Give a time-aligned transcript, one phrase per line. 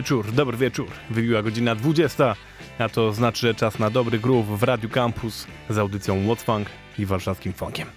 [0.00, 0.88] Wieczór, dobry wieczór.
[1.10, 2.36] Wybiła godzina 20,
[2.78, 6.68] a to znaczy, że czas na dobry groove w Radiu Campus z audycją What's Funk
[6.98, 7.88] i warszawskim funkiem.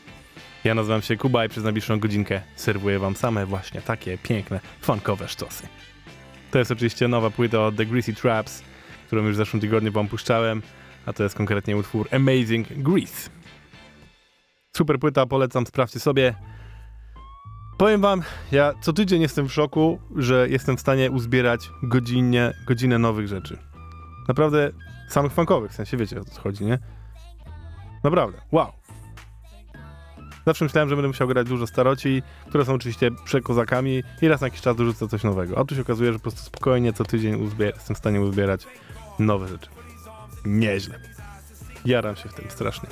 [0.63, 5.27] Ja nazywam się Kuba i przez najbliższą godzinkę serwuję wam same właśnie takie piękne, funkowe
[5.27, 5.67] sztosy.
[6.51, 8.63] To jest oczywiście nowa płyta od The Greasy Traps,
[9.07, 10.61] którą już w zeszłym tygodniu wam puszczałem,
[11.05, 13.29] a to jest konkretnie utwór Amazing Grease.
[14.77, 16.33] Super płyta, polecam, sprawdźcie sobie.
[17.83, 18.21] Powiem wam,
[18.51, 23.57] ja co tydzień jestem w szoku, że jestem w stanie uzbierać godzinnie, godzinę nowych rzeczy.
[24.27, 24.71] Naprawdę
[25.09, 26.79] samych funkowych, w sensie wiecie o co chodzi, nie?
[28.03, 28.71] Naprawdę, wow.
[30.45, 34.47] Zawsze myślałem, że będę musiał grać dużo staroci, które są oczywiście przekozakami i raz na
[34.47, 35.59] jakiś czas dorzucę coś nowego.
[35.59, 38.67] A tu się okazuje, że po prostu spokojnie co tydzień uzbier- jestem w stanie uzbierać
[39.19, 39.69] nowe rzeczy.
[40.45, 40.99] Nieźle.
[41.85, 42.89] Jaram się w tym strasznie.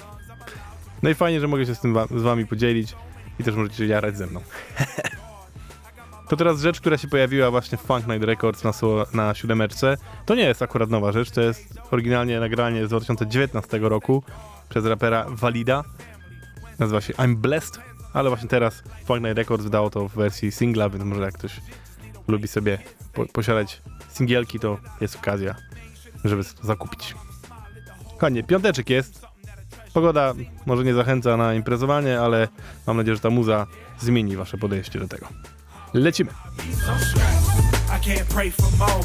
[1.03, 2.95] No i fajnie, że mogę się z tym wa- z wami podzielić
[3.41, 4.41] i też możecie jarać ze mną.
[6.29, 8.71] to teraz rzecz, która się pojawiła właśnie w Funk Night Records na,
[9.13, 9.97] na siódemeczce.
[10.25, 14.23] To nie jest akurat nowa rzecz, to jest oryginalnie nagranie z 2019 roku
[14.69, 15.83] przez rapera Valida.
[16.79, 17.79] Nazywa się I'm Blessed,
[18.13, 21.61] ale właśnie teraz Funk Night Records wydało to w wersji singla, więc może jak ktoś
[22.27, 22.77] lubi sobie
[23.13, 25.55] po- posiadać singielki, to jest okazja,
[26.23, 27.15] żeby to zakupić.
[28.13, 29.30] Kochanie, piąteczek jest.
[29.93, 30.33] Pogoda
[30.65, 32.47] może nie zachęca na imprezowanie, ale
[32.87, 33.67] mam nadzieję, że ta muza
[33.99, 35.27] zmieni wasze podejście do tego.
[35.93, 36.31] Lecimy.
[36.99, 37.51] stressed.
[37.89, 39.01] I can't pray for more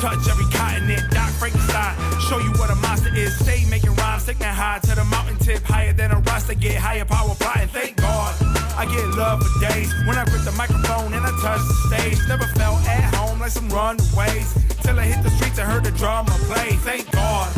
[0.00, 1.02] touch every continent.
[1.10, 1.94] Doc Frankenstein.
[2.20, 3.36] Show you what a monster is.
[3.38, 5.62] Stay making rhymes, taking high to the mountain tip.
[5.62, 6.54] Higher than a roster.
[6.54, 7.68] Get higher power plotting.
[7.68, 8.34] Thank God.
[8.76, 12.18] I get love for days when I grip the microphone and I touch the stage.
[12.28, 14.48] Never felt at home like some runaways.
[14.80, 16.72] Till I hit the streets and heard the drama play.
[16.80, 17.48] Thank God.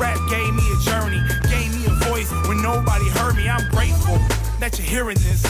[0.00, 3.48] Rap gave me a journey, gave me a voice when nobody heard me.
[3.48, 4.18] I'm grateful
[4.58, 5.46] that you're hearing this.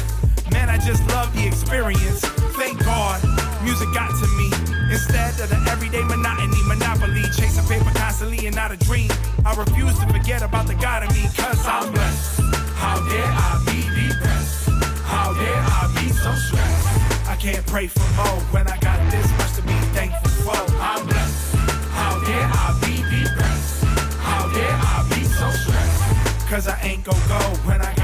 [0.52, 2.20] Man, I just love the experience.
[2.60, 3.22] Thank God,
[3.62, 4.50] music got to me.
[4.90, 9.10] Instead of the everyday monotony, monopoly, chasing paper constantly and not a dream.
[9.44, 12.40] I refuse to forget about the God in me, cause I'm blessed.
[12.76, 14.68] How dare I be depressed?
[15.04, 17.28] How dare I be so stressed?
[17.28, 20.74] I can't pray for more when I got this much to be thankful for.
[20.76, 21.54] I'm blessed.
[21.90, 23.84] How dare I be depressed?
[24.20, 26.48] How dare I be so stressed?
[26.50, 28.01] Cause I ain't gon' go when I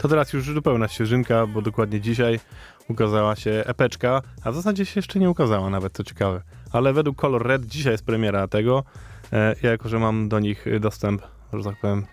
[0.00, 2.40] To teraz już zupełna świeżynka, bo dokładnie dzisiaj
[2.88, 6.42] ukazała się epeczka, a w zasadzie się jeszcze nie ukazała nawet, co ciekawe.
[6.72, 8.84] Ale według Color Red dzisiaj jest premiera tego.
[9.32, 12.06] E, ja jako, że mam do nich dostęp, że tak powiem,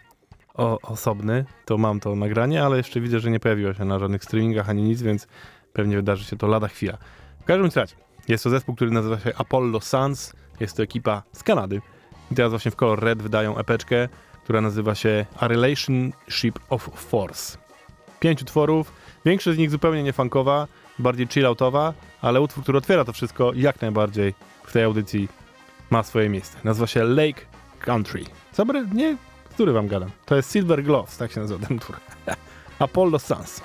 [0.54, 4.24] o, osobny, to mam to nagranie, ale jeszcze widzę, że nie pojawiło się na żadnych
[4.24, 5.28] streamingach ani nic, więc
[5.74, 6.98] pewnie wydarzy się to lada chwila.
[7.42, 7.96] W każdym razie,
[8.28, 11.82] jest to zespół, który nazywa się Apollo Suns, jest to ekipa z Kanady.
[12.32, 14.10] I teraz właśnie w Color Red wydają epeczkę,
[14.44, 17.67] która nazywa się A Relationship of Force
[18.20, 18.92] pięć utworów.
[19.26, 20.68] Większość z nich zupełnie nie funkowa,
[21.00, 24.34] bardziej chilloutowa, ale utwór, który otwiera to wszystko, jak najbardziej
[24.64, 25.28] w tej audycji
[25.90, 26.58] ma swoje miejsce.
[26.64, 27.42] Nazywa się Lake
[27.80, 28.24] Country.
[28.54, 29.18] Zabry, nie,
[29.50, 30.10] który wam gadam.
[30.26, 31.96] To jest Silver Gloves, tak się nazywa ten utwór.
[32.80, 33.62] Apollo Suns.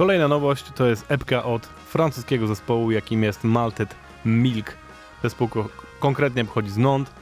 [0.00, 4.76] Kolejna nowość to jest epka od francuskiego zespołu, jakim jest Malted Milk.
[5.22, 7.14] Zespół ko- konkretnie pochodzi z Nantes.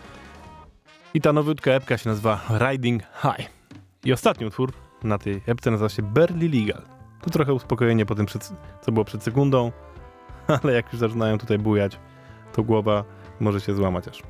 [1.14, 3.49] I ta nowiutka epka się nazywa Riding High.
[4.04, 6.82] I ostatni utwór na tej epce nazywa się Barely Legal.
[7.23, 9.73] To trochę uspokojenie po tym, przed, co było przed sekundą,
[10.62, 11.99] ale jak już zaczynają tutaj bujać,
[12.52, 13.04] to głowa
[13.40, 14.23] może się złamać aż.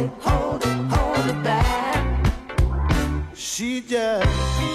[0.00, 2.32] it, hold it, hold it back.
[3.34, 4.69] She just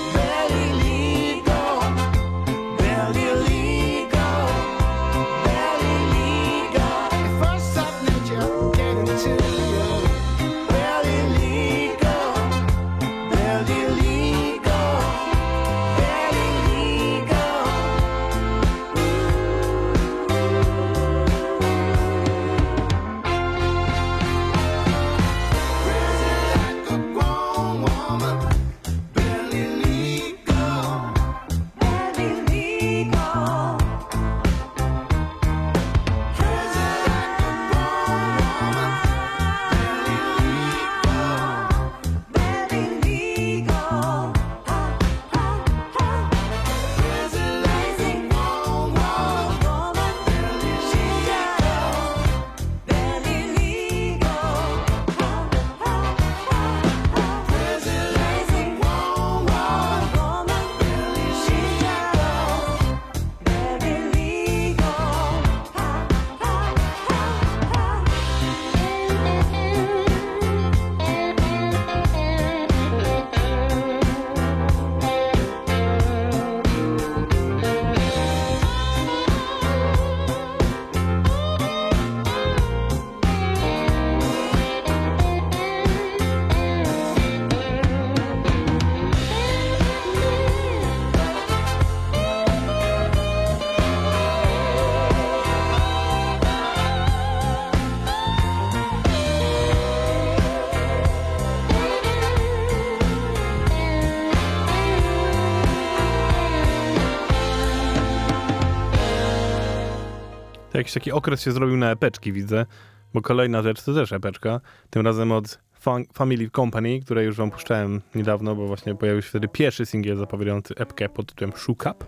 [110.78, 112.66] jakiś taki okres się zrobił na epeczki, widzę,
[113.14, 117.52] bo kolejna rzecz to też epeczka, tym razem od Fun- Family Company, które już wam
[117.52, 122.06] puszczałem niedawno, bo właśnie pojawił się wtedy pierwszy singiel zapowiadający epkę pod tytułem Shook Up.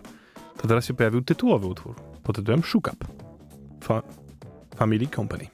[0.62, 3.06] To teraz się pojawił tytułowy utwór pod tytułem Shook Up.
[3.80, 4.02] Fa-
[4.76, 5.46] Family Company.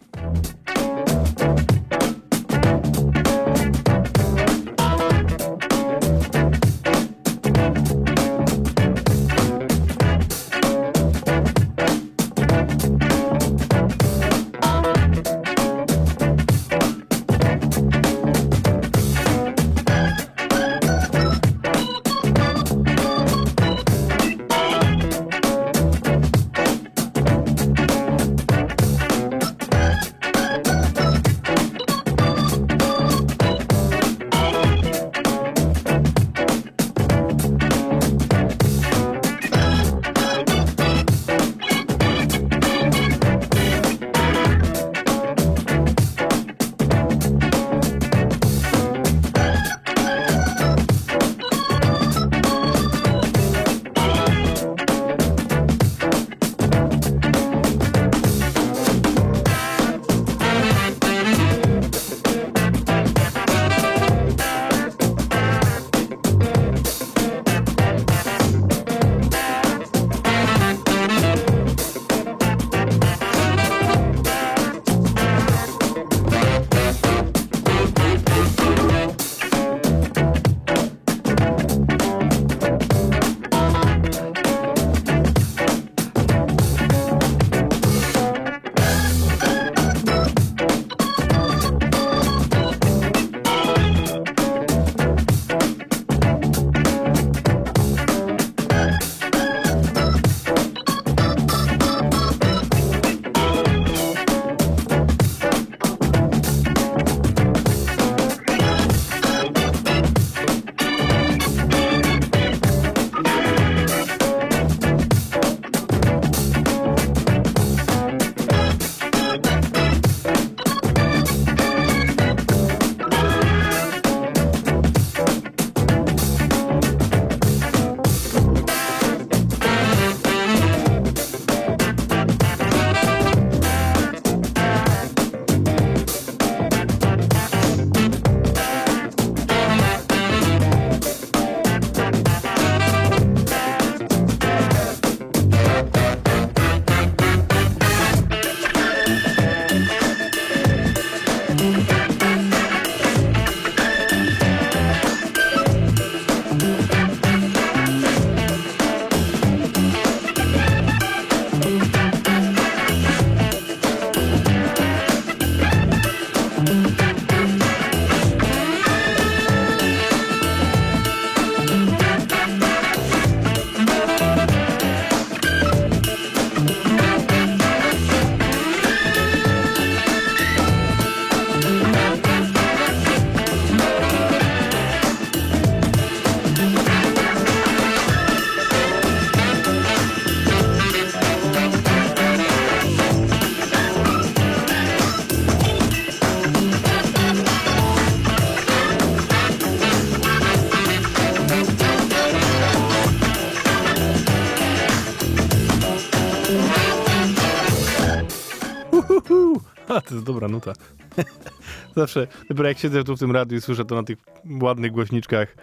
[210.25, 210.73] Jest dobra nuta.
[211.97, 214.19] Zawsze, dopiero jak siedzę tu w tym radiu i słyszę to na tych
[214.63, 215.57] ładnych głośniczkach,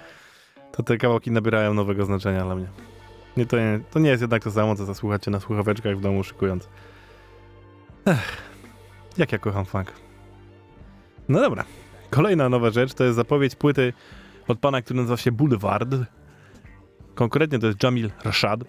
[0.72, 2.68] to te kawałki nabierają nowego znaczenia dla mnie.
[3.38, 6.24] Nie, to, nie, to nie jest jednak to samo, co zasłuchacie na słuchaweczkach w domu
[6.24, 6.70] szykując.
[8.06, 8.38] Ech,
[9.18, 9.92] jak ja kocham funk.
[11.30, 11.66] No dobra.
[12.10, 13.94] Kolejna nowa rzecz to jest zapowiedź płyty
[14.48, 15.96] od pana, który nazywa się Boulevard.
[17.16, 18.60] Konkretnie to jest Jamil Rashad.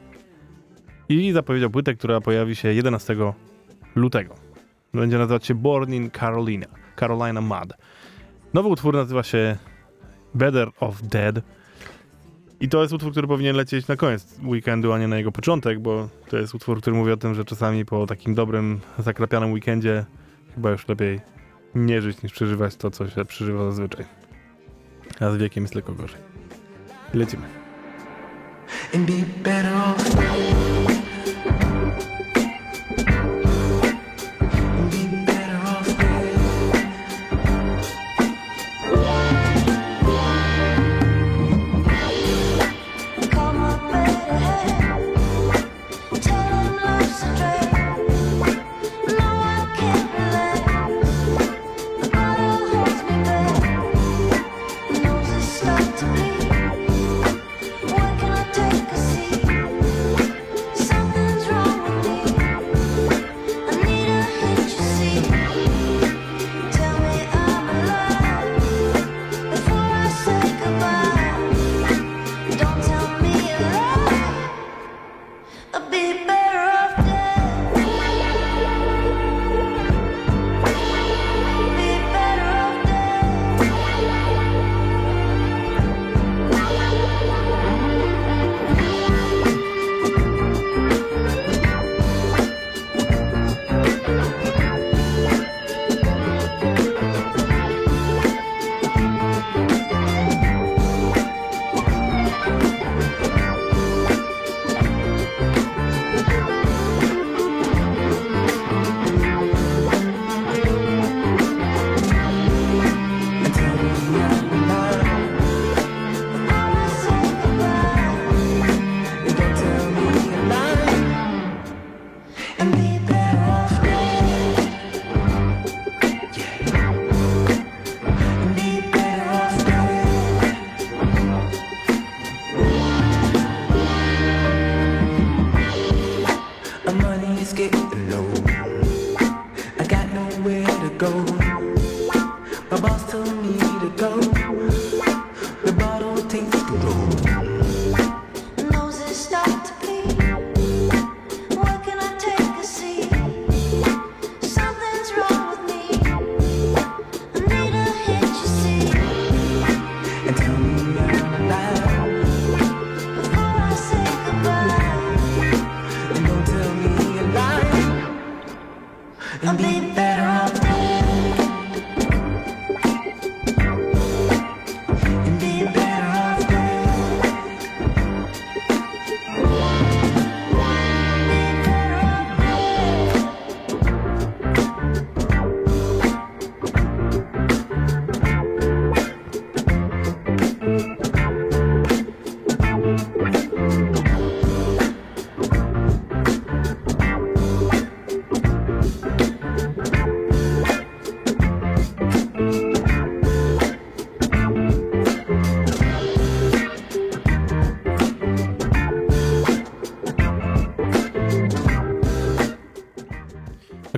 [1.08, 3.16] I zapowiedział płytę, która pojawi się 11
[3.94, 4.51] lutego.
[4.94, 6.66] Będzie nazywać się Born in Carolina.
[7.00, 7.72] Carolina Mud.
[8.54, 9.56] Nowy utwór nazywa się
[10.34, 11.40] Better of Dead.
[12.60, 15.80] I to jest utwór, który powinien lecieć na koniec weekendu, a nie na jego początek,
[15.80, 20.04] bo to jest utwór, który mówi o tym, że czasami po takim dobrym, zakrapianym weekendzie
[20.54, 21.20] chyba już lepiej
[21.74, 24.04] nie żyć niż przeżywać to, co się przeżywa zazwyczaj.
[25.20, 26.20] A z wiekiem jest tylko gorzej.
[27.14, 27.46] Lecimy.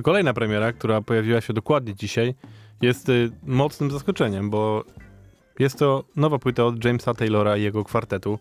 [0.05, 2.35] Kolejna premiera, która pojawiła się dokładnie dzisiaj,
[2.81, 4.83] jest y, mocnym zaskoczeniem, bo
[5.59, 8.39] jest to nowa płyta od Jamesa Taylora i jego kwartetu.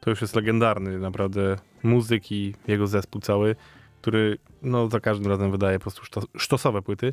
[0.00, 3.56] To już jest legendarny naprawdę muzyk i jego zespół cały,
[4.00, 7.12] który no, za każdym razem wydaje po prostu sztos- sztosowe płyty.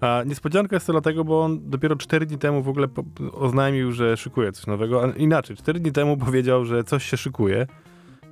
[0.00, 2.88] A niespodzianka jest to dlatego, bo on dopiero 4 dni temu w ogóle
[3.32, 5.04] oznajmił, że szykuje coś nowego.
[5.04, 7.66] A inaczej, 4 dni temu powiedział, że coś się szykuje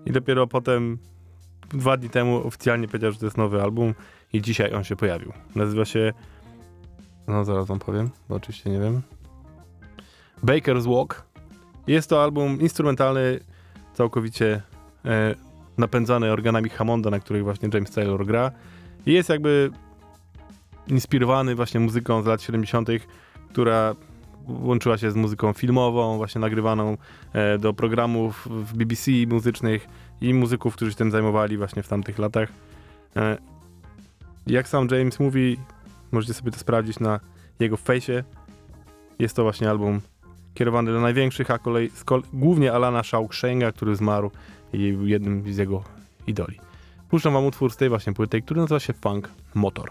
[0.07, 0.99] i dopiero potem
[1.69, 3.95] dwa dni temu oficjalnie powiedział, że to jest nowy album
[4.37, 5.33] i dzisiaj on się pojawił.
[5.55, 6.13] Nazywa się
[7.29, 9.03] no zaraz wam powiem, bo oczywiście nie wiem.
[10.45, 11.27] Baker's Walk.
[11.87, 13.41] Jest to album instrumentalny,
[13.95, 14.63] całkowicie
[15.05, 15.35] e,
[15.79, 18.51] napędzany organami Hammonda, na których właśnie James Taylor gra.
[19.07, 19.71] I jest jakby
[20.89, 22.89] inspirowany właśnie muzyką z lat 70.,
[23.49, 23.95] która
[24.49, 26.97] łączyła się z muzyką filmową, właśnie nagrywaną
[27.33, 29.89] e, do programów w BBC muzycznych
[30.21, 32.49] i muzyków, którzy się tym zajmowali właśnie w tamtych latach.
[33.17, 33.39] E,
[34.47, 35.57] jak sam James mówi,
[36.13, 37.21] możecie sobie to sprawdzić na
[37.61, 38.25] jego fejsie.
[39.19, 40.01] Jest to właśnie album
[40.55, 44.31] kierowany do największych, a kolei z kol- głównie Alana Shawshanka, który zmarł
[44.73, 45.85] i był jednym z jego
[46.27, 46.61] idoli.
[47.09, 49.91] Puszczam wam utwór z tej właśnie płyty, który nazywa się Funk Motor.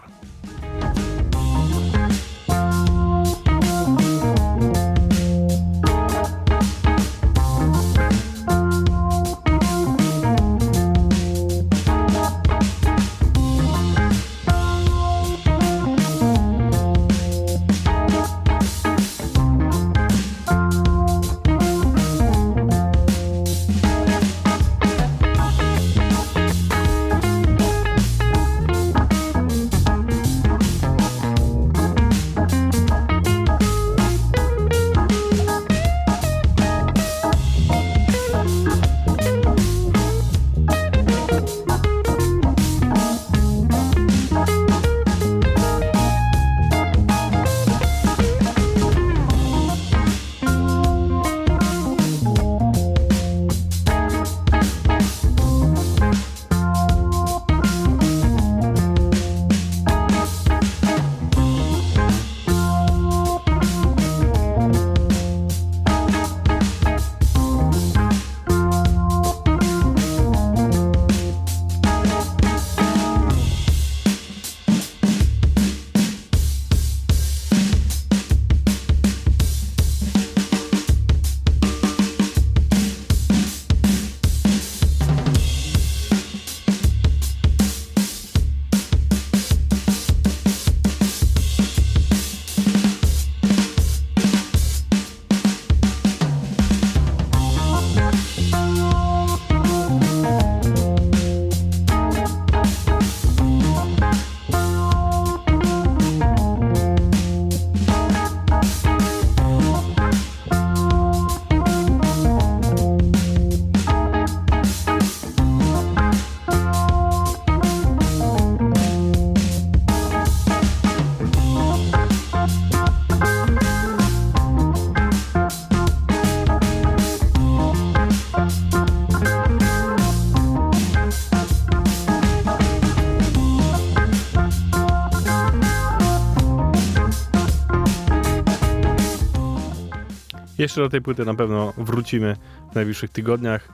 [140.76, 142.36] Jeszcze do tej płyty na pewno wrócimy
[142.72, 143.68] w najbliższych tygodniach,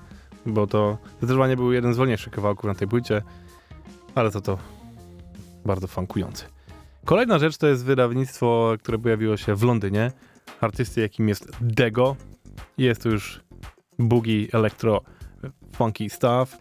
[0.47, 3.23] bo to zdecydowanie był jeden z wolniejszych kawałków na tej płycie,
[4.15, 4.59] ale to to
[5.65, 6.45] bardzo funkujący.
[7.05, 10.13] Kolejna rzecz to jest wydawnictwo, które pojawiło się w Londynie.
[10.61, 12.17] Artysty, jakim jest Dego.
[12.79, 13.41] Jest to już
[13.99, 15.01] boogie, electro,
[15.77, 16.59] funky stuff.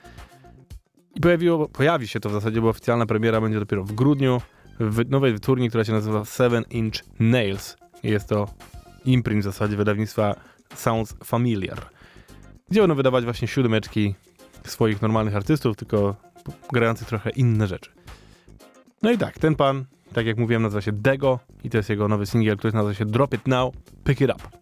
[1.16, 4.42] I pojawiło, pojawi się to w zasadzie, bo oficjalna premiera będzie dopiero w grudniu
[4.80, 7.78] w nowej wytwórni, która się nazywa Seven Inch Nails.
[8.04, 8.48] Jest to
[9.06, 10.36] imprint w zasadzie wydawnictwa
[10.76, 11.90] Sounds Familiar,
[12.70, 14.16] gdzie będą wydawać właśnie siódemeczki
[14.66, 16.16] swoich normalnych artystów, tylko
[16.72, 17.92] grających trochę inne rzeczy.
[19.02, 22.08] No i tak, ten pan, tak jak mówiłem, nazywa się Dego i to jest jego
[22.08, 24.61] nowy singiel, który nazywa się Drop It Now, Pick It Up.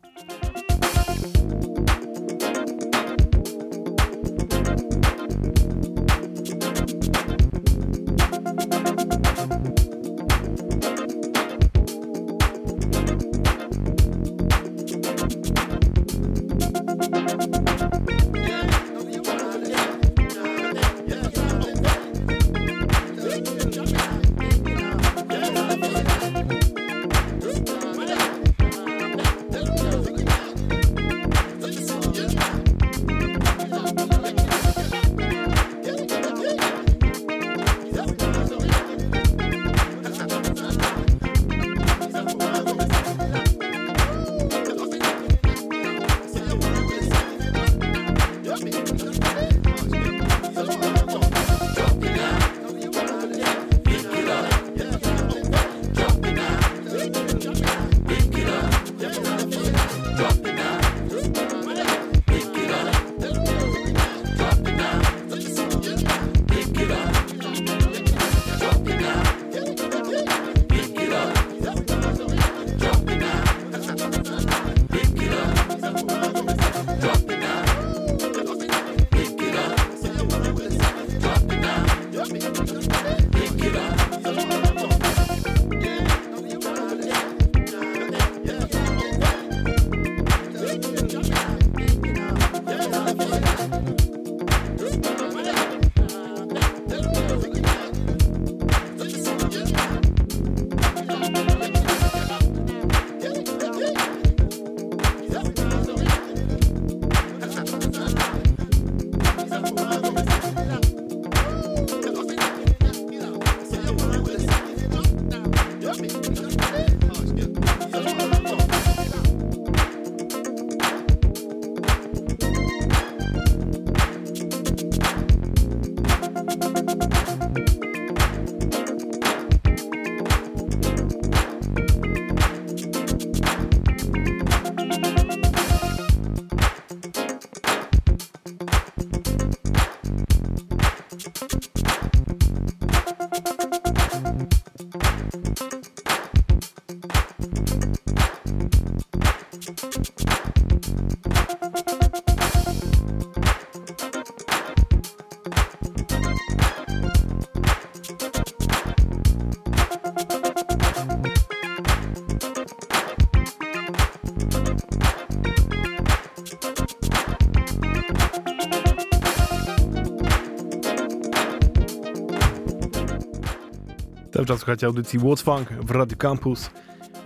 [174.33, 176.69] Cały czas słuchacie audycji What's Funk w Radio Campus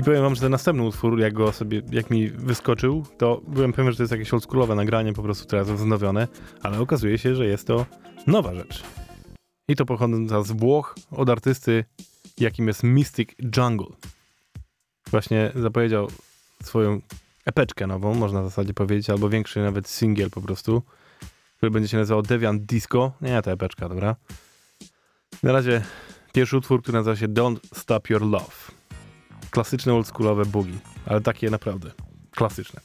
[0.03, 3.73] i powiem wam, że ten następny utwór, jak go sobie, jak mi wyskoczył, to byłem
[3.73, 6.27] pewien, że to jest jakieś oldschoolowe nagranie, po prostu teraz wznowione,
[6.63, 7.85] ale okazuje się, że jest to
[8.27, 8.83] nowa rzecz.
[9.67, 11.85] I to pochodząca z Włoch od artysty,
[12.39, 13.87] jakim jest Mystic Jungle.
[15.11, 16.07] Właśnie zapowiedział
[16.63, 17.01] swoją
[17.45, 20.81] epeczkę nową, można w zasadzie powiedzieć, albo większy nawet singiel po prostu,
[21.57, 23.11] który będzie się nazywał Deviant Disco.
[23.21, 24.15] Nie, to epeczka, dobra.
[25.43, 25.81] Na razie
[26.33, 28.71] Pierwszy utwór, który nazywa się Don't Stop Your Love.
[29.53, 31.91] Klasyczne oldschoolowe boogie, ale takie naprawdę
[32.31, 32.81] klasyczne.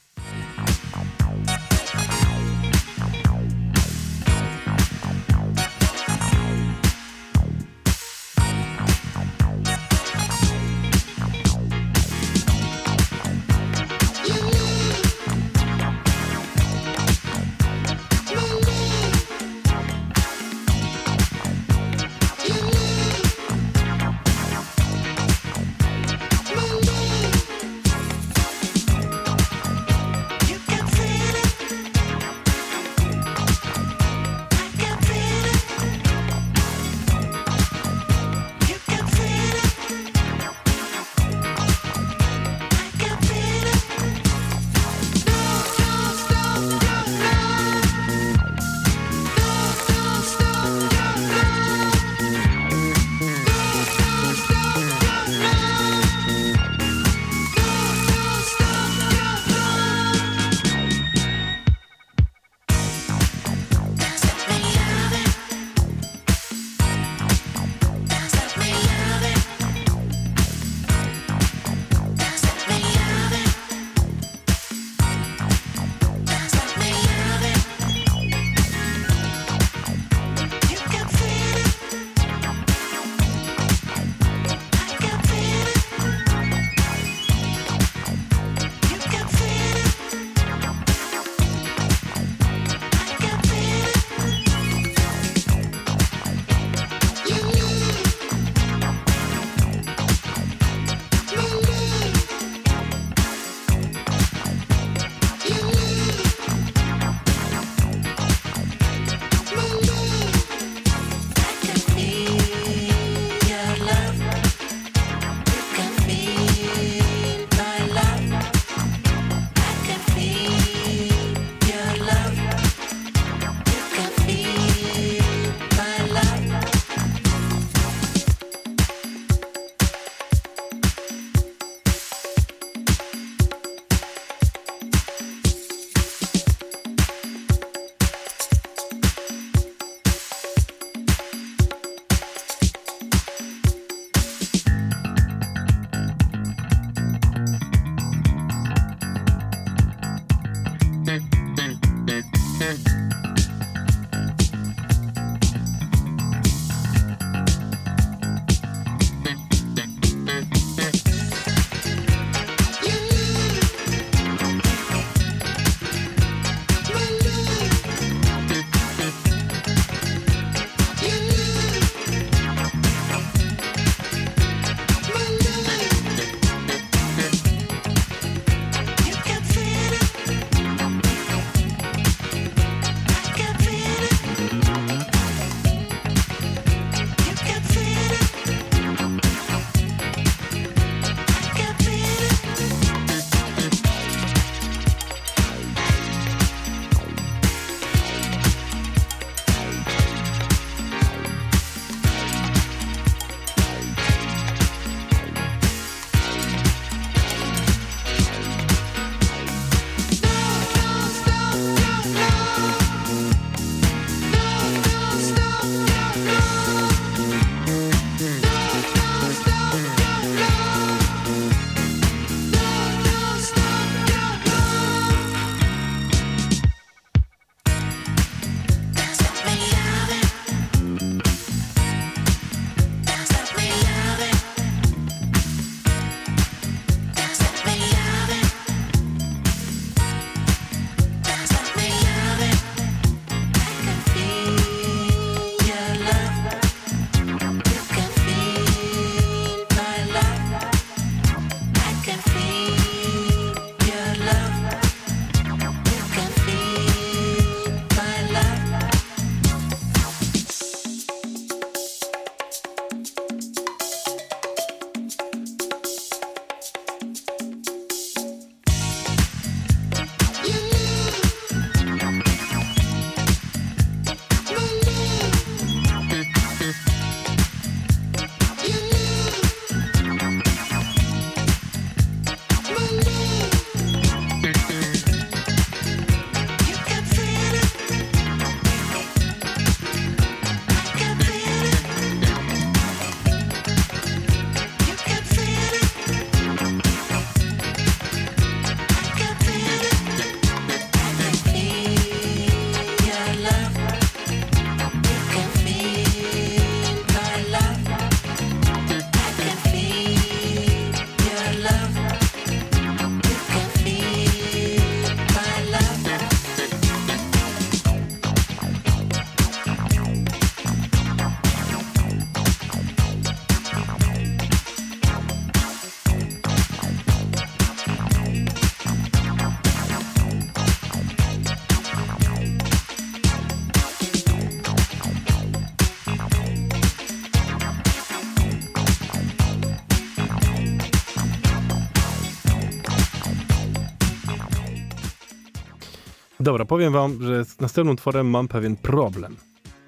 [346.49, 349.35] Dobra, powiem wam, że z następnym utworem mam pewien problem.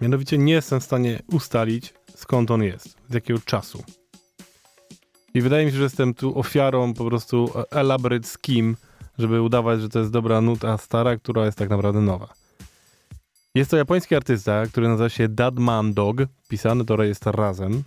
[0.01, 3.83] Mianowicie nie jestem w stanie ustalić, skąd on jest, z jakiego czasu.
[5.33, 8.73] I wydaje mi się, że jestem tu ofiarą po prostu e, elaborate scheme,
[9.17, 12.27] żeby udawać, że to jest dobra nuta stara, która jest tak naprawdę nowa.
[13.55, 17.83] Jest to japoński artysta, który nazywa się Dadman Dog, pisany to jest razem.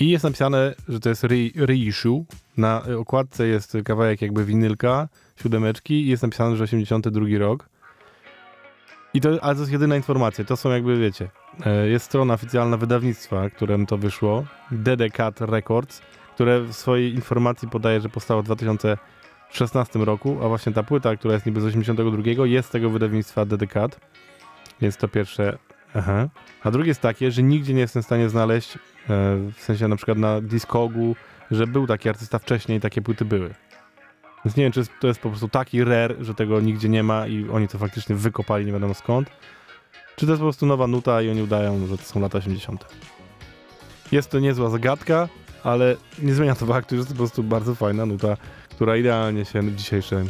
[0.00, 2.24] I jest napisane, że to jest re- reissue.
[2.56, 5.08] Na okładce jest kawałek jakby winylka,
[5.42, 7.68] siódemeczki i jest napisane, że 82 rok.
[9.14, 10.44] I to, ale to jest jedyna informacja.
[10.44, 11.30] To są jakby, wiecie,
[11.66, 16.02] e, jest strona oficjalna wydawnictwa, którym to wyszło, DDCat Records,
[16.34, 21.34] które w swojej informacji podaje, że powstało w 2016 roku, a właśnie ta płyta, która
[21.34, 24.00] jest niby z 82, jest z tego wydawnictwa DDCat.
[24.80, 25.58] Jest to pierwsze.
[25.94, 26.28] Aha.
[26.62, 28.78] A drugie jest takie, że nigdzie nie jestem w stanie znaleźć, e,
[29.54, 31.16] w sensie na przykład na Discogu,
[31.50, 33.54] że był taki artysta wcześniej i takie płyty były.
[34.44, 37.26] Więc nie wiem, czy to jest po prostu taki rare, że tego nigdzie nie ma
[37.26, 39.30] i oni to faktycznie wykopali nie wiadomo skąd.
[40.16, 42.84] Czy to jest po prostu nowa nuta i oni udają, że to są lata 80.
[44.12, 45.28] Jest to niezła zagadka,
[45.64, 48.36] ale nie zmienia to faktu, że to po prostu bardzo fajna nuta,
[48.70, 50.24] która idealnie się w dzisiejszą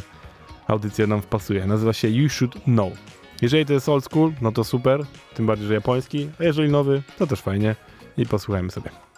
[0.67, 1.65] audycję nam wpasuje.
[1.67, 2.93] Nazywa się You Should Know.
[3.41, 5.05] Jeżeli to jest old school, no to super,
[5.35, 7.75] tym bardziej, że japoński, a jeżeli nowy, to też fajnie
[8.17, 9.10] i posłuchajmy sobie.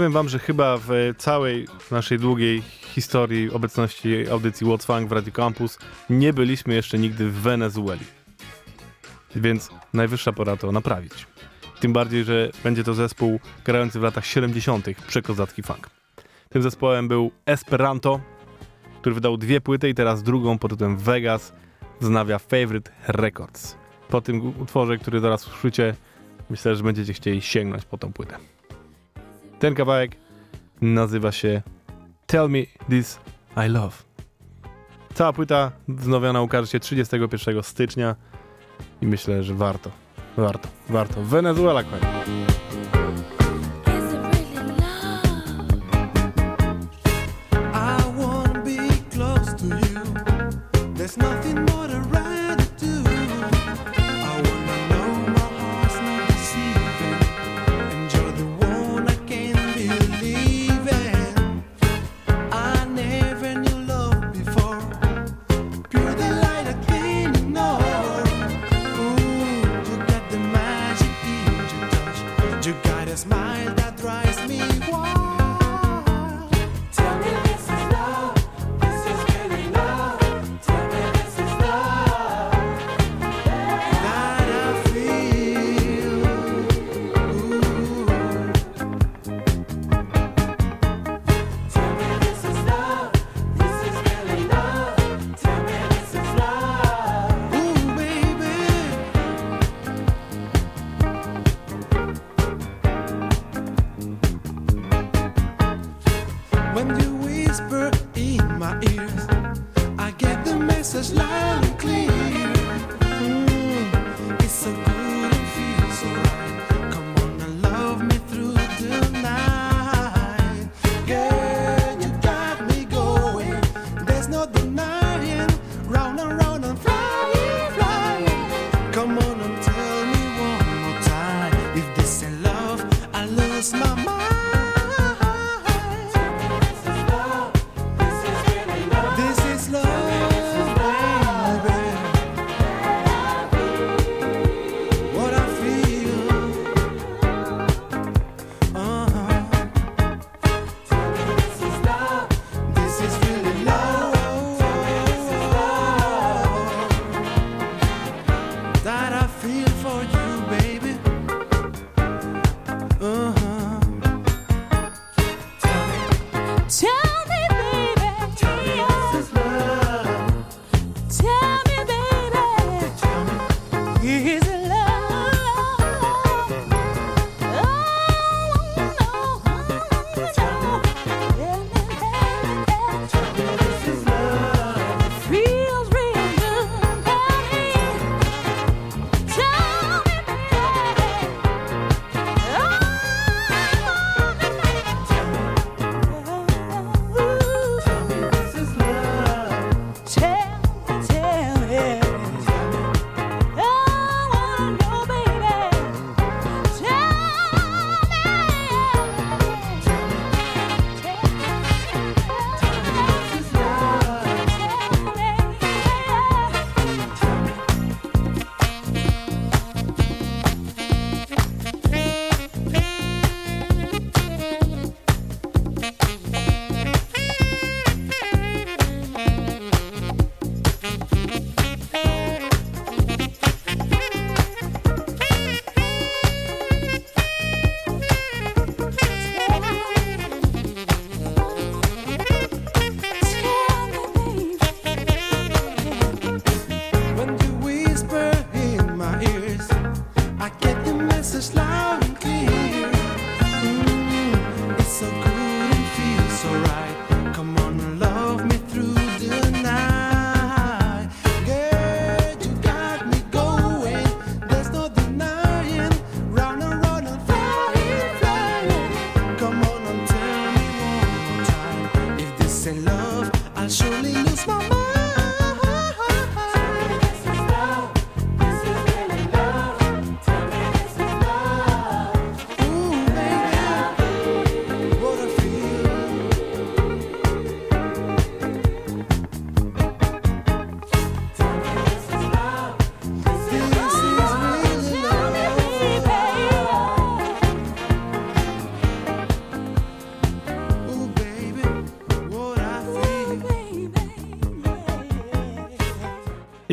[0.00, 5.32] Powiem wam, że chyba w całej naszej długiej historii obecności audycji What's Funk w Radio
[5.32, 5.78] Campus
[6.10, 8.04] nie byliśmy jeszcze nigdy w Wenezueli.
[9.36, 11.26] Więc najwyższa pora to naprawić.
[11.80, 14.86] Tym bardziej, że będzie to zespół grający w latach 70.
[15.06, 15.90] przekozacki funk.
[16.48, 18.20] Tym zespołem był Esperanto,
[19.00, 21.52] który wydał dwie płyty i teraz drugą pod tytułem Vegas
[22.00, 23.76] wznawia Favorite Records.
[24.08, 25.94] Po tym utworze, który zaraz usłyszycie,
[26.50, 28.59] myślę, że będziecie chcieli sięgnąć po tą płytę.
[29.60, 30.16] Ten kawałek
[30.80, 31.62] nazywa się
[32.26, 32.58] Tell Me
[32.88, 33.20] This
[33.66, 33.96] I Love.
[35.14, 38.16] Cała płyta wznowiona ukaże się 31 stycznia
[39.00, 39.90] i myślę, że warto,
[40.36, 41.22] warto, warto.
[41.22, 42.02] Wenezuela, kochani.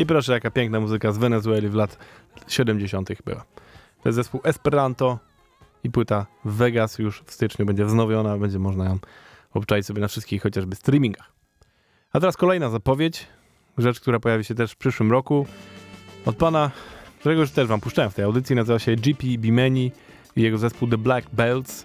[0.08, 1.98] proszę, jaka piękna muzyka z Wenezueli w lat
[2.48, 3.08] 70.
[3.24, 3.44] była.
[4.02, 5.18] To jest zespół Esperanto
[5.84, 8.98] i płyta Vegas już w styczniu będzie wznowiona, będzie można ją
[9.54, 11.32] obczaić sobie na wszystkich chociażby streamingach.
[12.12, 13.26] A teraz kolejna zapowiedź,
[13.78, 15.46] rzecz, która pojawi się też w przyszłym roku.
[16.26, 16.70] Od pana,
[17.20, 19.92] którego już też wam puszczałem w tej audycji, nazywa się GP Bimeni
[20.36, 21.84] i jego zespół The Black Belts.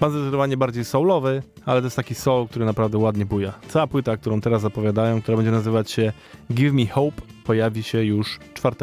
[0.00, 3.52] Ma zdecydowanie bardziej soulowy, ale to jest taki soul, który naprawdę ładnie buja.
[3.68, 6.12] Cała płyta, którą teraz zapowiadają, która będzie nazywać się
[6.52, 8.76] Give Me Hope, pojawi się już 4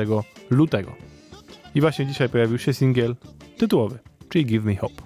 [0.49, 0.95] lutego.
[1.75, 3.15] I właśnie dzisiaj pojawił się singiel
[3.57, 3.99] tytułowy,
[4.29, 5.03] czyli Give Me Hope.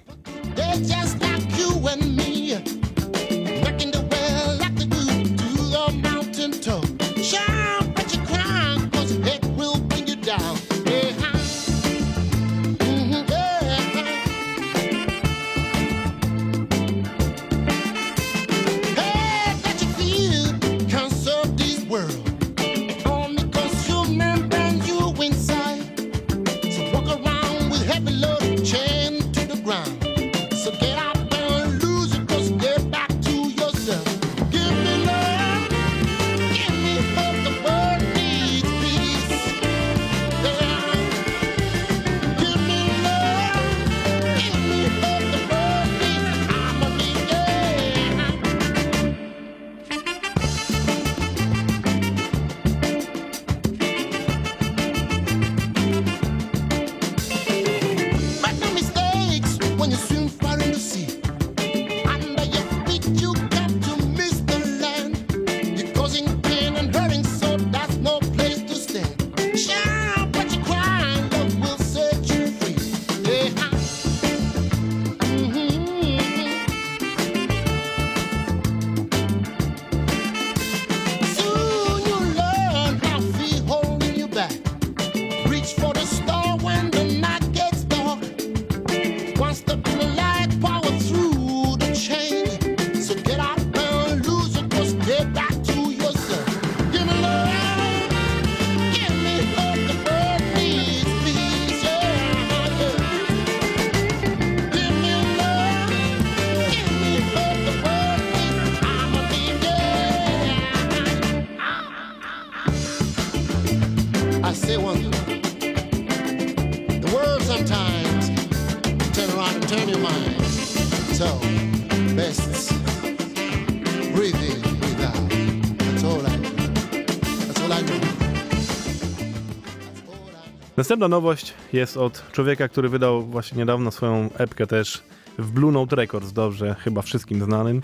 [130.79, 135.03] Następna nowość jest od człowieka, który wydał właśnie niedawno swoją epkę też
[135.37, 137.81] w Blue Note Records, dobrze, chyba wszystkim znanym.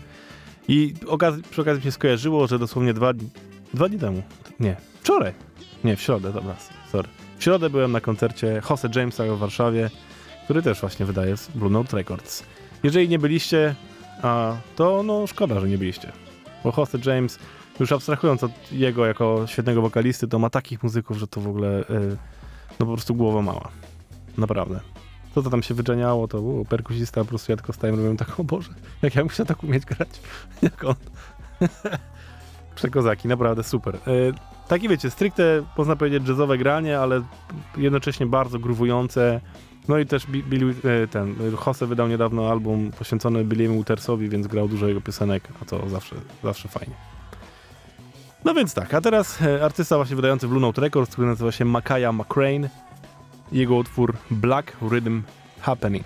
[0.67, 3.13] I okaz- przy okazji się skojarzyło, że dosłownie dwa,
[3.73, 4.23] dwa dni temu,
[4.59, 5.33] nie, wczoraj,
[5.83, 6.55] nie, w środę, dobra,
[6.91, 7.07] sorry.
[7.37, 9.89] W środę byłem na koncercie Jose Jamesa w Warszawie,
[10.43, 12.43] który też właśnie wydaje z Blue Note Records.
[12.83, 13.75] Jeżeli nie byliście,
[14.21, 16.11] a to no szkoda, że nie byliście.
[16.63, 17.39] Bo Jose James,
[17.79, 21.79] już abstrahując od jego jako świetnego wokalisty, to ma takich muzyków, że to w ogóle
[21.79, 22.17] y,
[22.79, 23.69] no po prostu głowa mała.
[24.37, 24.79] Naprawdę.
[25.35, 28.39] To, co tam się wydrzeniało, to u, perkusista po prostu ja tylko stałem robiłem tak,
[28.39, 30.09] o Boże, jak ja muszę tak umieć grać,
[30.61, 30.95] jak on.
[32.75, 33.95] Przekozaki, naprawdę super.
[33.95, 33.99] E,
[34.67, 37.21] takie wiecie, stricte można powiedzieć jazzowe granie, ale
[37.77, 39.41] jednocześnie bardzo gruwujące.
[39.87, 44.47] No i też Bi- Billy, e, ten, Jose wydał niedawno album poświęcony Billy'emu Utersowi, więc
[44.47, 47.14] grał dużo jego piosenek, a to zawsze, zawsze fajnie.
[48.45, 51.51] No więc tak, a teraz e, artysta właśnie wydający w Blue Note Records, który nazywa
[51.51, 52.69] się Makaya McCrane.
[53.51, 55.21] Jego utwór Black Rhythm
[55.61, 56.05] Happening.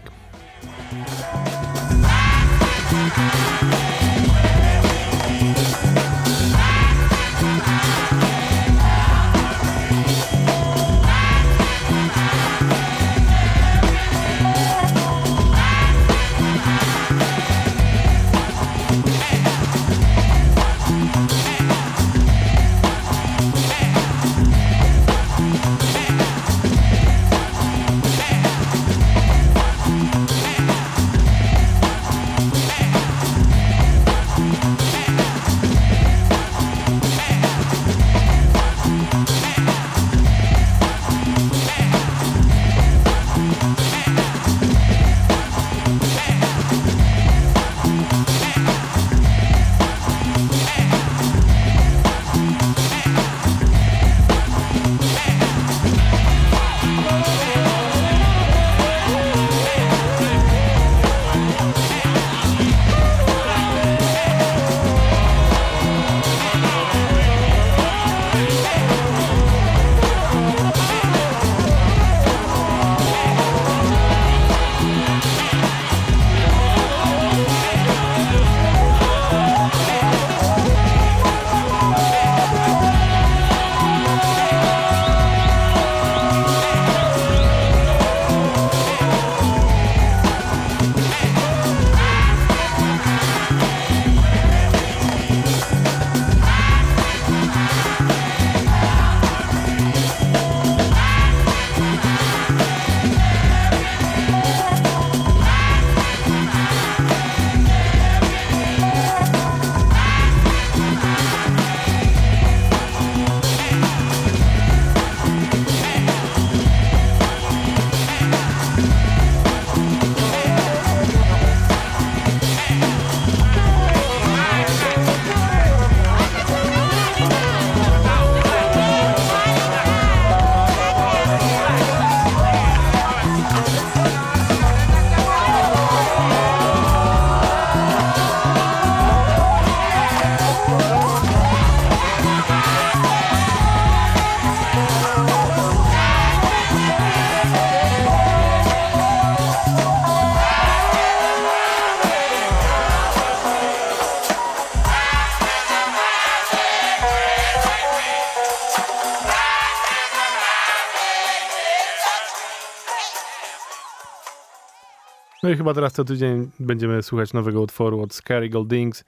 [165.50, 169.04] No i chyba teraz co tydzień będziemy słuchać nowego utworu od Scary Goldings,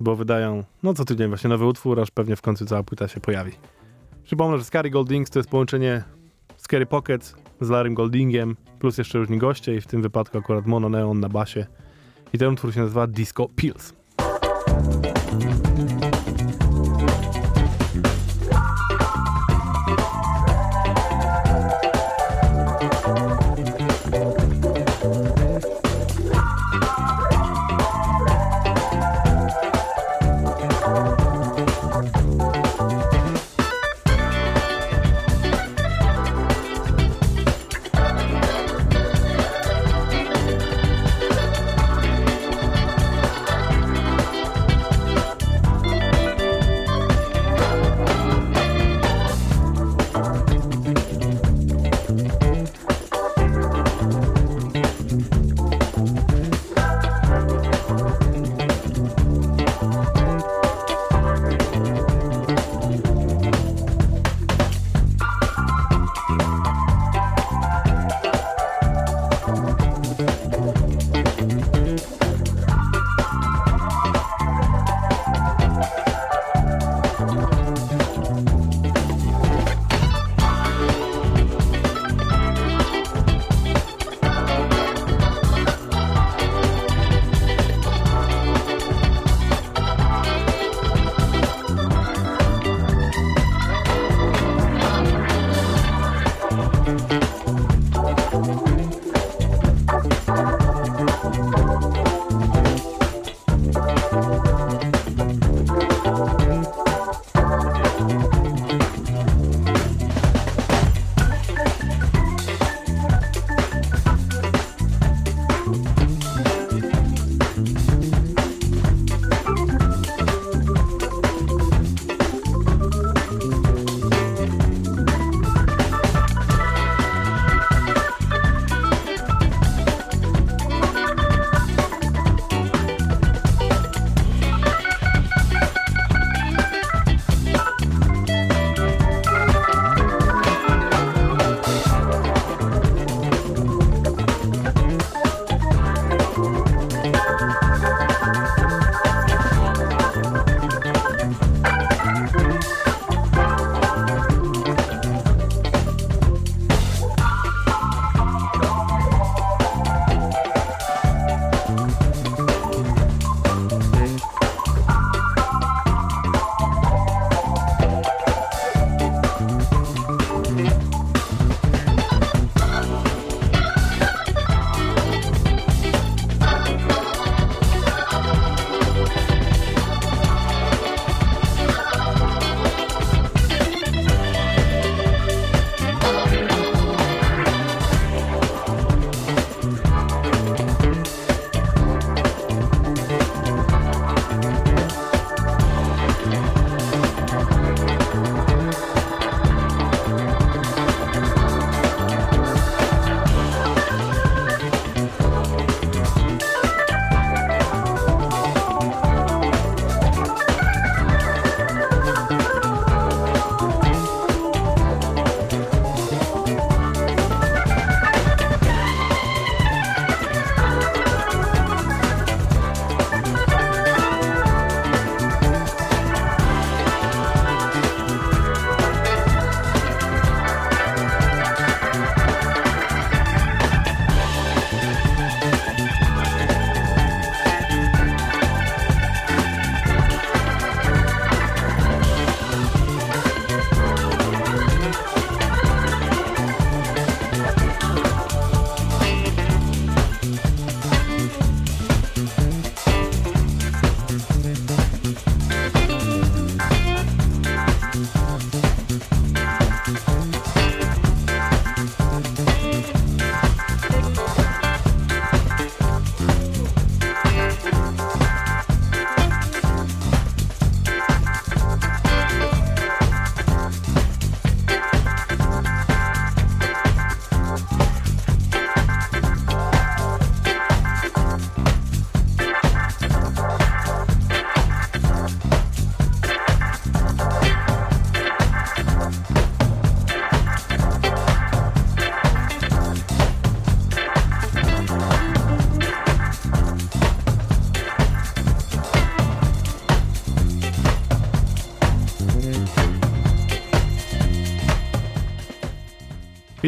[0.00, 3.20] bo wydają, no co tydzień właśnie nowy utwór, aż pewnie w końcu cała płyta się
[3.20, 3.52] pojawi.
[4.24, 6.02] Przypomnę, że Scary Goldings to jest połączenie
[6.56, 10.88] Scary Pockets z Larrym Goldingiem, plus jeszcze różni goście i w tym wypadku akurat Mono
[10.88, 11.66] Neon na basie.
[12.32, 13.92] I ten utwór się nazywa Disco Pills.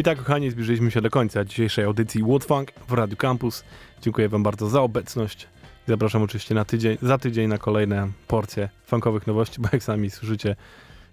[0.01, 3.63] I tak, kochani, zbliżyliśmy się do końca dzisiejszej audycji Woodfunk w Radio Campus.
[4.01, 5.47] Dziękuję Wam bardzo za obecność.
[5.87, 10.55] Zapraszam oczywiście na tydzień, za tydzień na kolejne porcje funkowych nowości, bo jak sami słyszycie,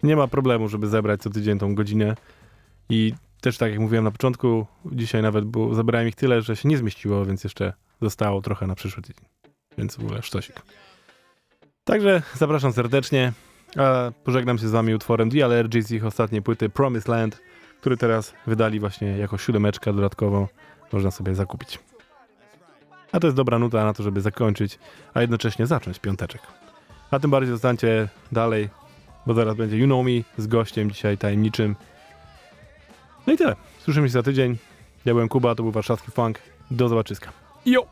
[0.03, 2.15] nie ma problemu, żeby zebrać co tydzień tą godzinę.
[2.89, 6.69] I też tak jak mówiłem na początku, dzisiaj nawet było, zebrałem ich tyle, że się
[6.69, 7.73] nie zmieściło, więc jeszcze
[8.03, 9.25] zostało trochę na przyszły tydzień.
[9.79, 10.63] Więc w ogóle sztosik.
[11.85, 13.33] Także zapraszam serdecznie.
[13.77, 17.41] A pożegnam się z wami utworem The Allergies ich ostatniej płyty Promised Land,
[17.81, 20.49] który teraz wydali właśnie jako siódemeczka dodatkowo.
[20.93, 21.79] Można sobie zakupić.
[23.13, 24.79] A to jest dobra nuta na to, żeby zakończyć,
[25.15, 26.43] a jednocześnie zacząć piąteczek.
[27.11, 28.69] A tym bardziej zostańcie dalej,
[29.27, 31.77] bo zaraz będzie You Know Me z gościem dzisiaj tajemniczym.
[33.27, 33.57] No i tyle.
[33.79, 34.57] Słyszymy się za tydzień.
[35.05, 36.39] Ja byłem Kuba, to był warszawski funk.
[36.71, 37.33] Do zobaczyska.
[37.67, 37.87] Jo!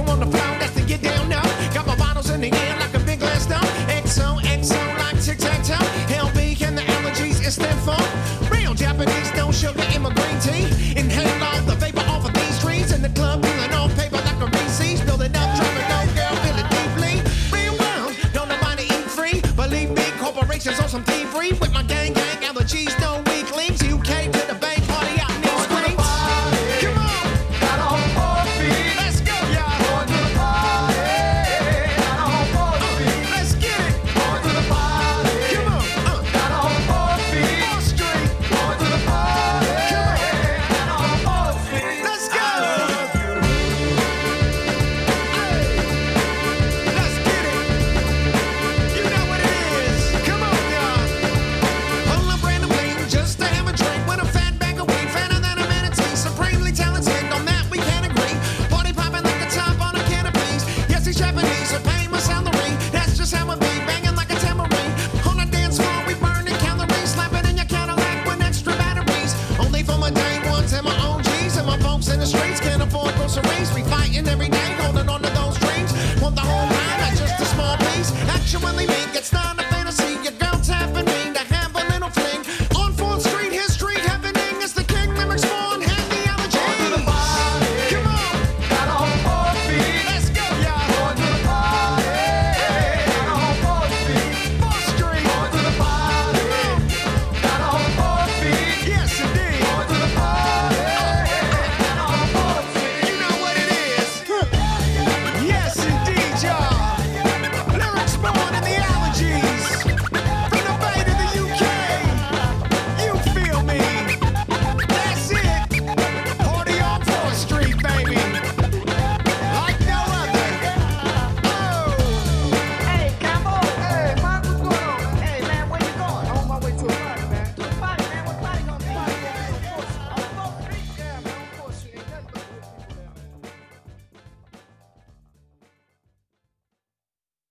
[0.00, 1.42] You on the floor, that's to get down now.
[1.74, 3.64] Got my bottles in the air like a big glass down.
[3.88, 5.84] XO, XO, like tic tac toe.
[6.08, 8.02] LB and the allergies, it's that fun.
[8.50, 10.64] Real Japanese, no sugar in my green tea.
[10.98, 14.40] Inhale all the vapor off of these trees in the club, peeling off paper like
[14.40, 15.00] a Reese's.
[15.02, 17.14] Building up, it low, girl, feel it deeply.
[17.52, 19.40] Real world, don't nobody eat free.
[19.56, 21.52] Believe me, corporations on some thievery.
[21.60, 22.99] With my gang, gang, allergies,